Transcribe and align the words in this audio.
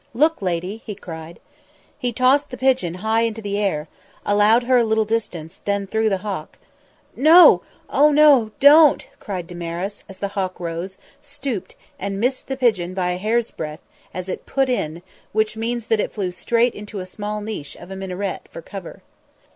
"Look, 0.15 0.41
lady!" 0.41 0.81
he 0.83 0.95
cried. 0.95 1.39
He 1.95 2.11
tossed 2.11 2.49
the 2.49 2.57
pigeon 2.57 2.95
high 3.05 3.21
into 3.21 3.39
the 3.39 3.59
air, 3.59 3.87
allowed 4.25 4.63
her 4.63 4.77
a 4.79 4.83
little 4.83 5.05
distance, 5.05 5.61
then 5.65 5.85
threw 5.85 6.09
the 6.09 6.25
hawk. 6.25 6.57
"No! 7.15 7.61
Oh, 7.87 8.09
no! 8.09 8.49
don't!" 8.59 9.07
cried 9.19 9.45
Damaris, 9.45 10.03
as 10.09 10.17
the 10.17 10.29
hawk 10.29 10.59
rose, 10.59 10.97
"stooped" 11.21 11.75
and 11.99 12.19
missed 12.19 12.47
the 12.47 12.57
pigeon 12.57 12.95
by 12.95 13.11
a 13.11 13.17
hair's 13.17 13.51
breadth 13.51 13.83
as 14.11 14.27
it 14.27 14.47
"put 14.47 14.69
in", 14.69 15.03
which 15.33 15.55
means 15.55 15.85
that 15.85 15.99
it 15.99 16.11
flew 16.11 16.31
straight 16.31 16.73
into 16.73 16.97
a 16.99 17.05
small 17.05 17.39
niche 17.39 17.75
of 17.79 17.91
a 17.91 17.95
minaret 17.95 18.47
for 18.49 18.63
cover. 18.63 19.03